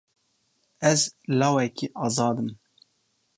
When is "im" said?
2.43-2.49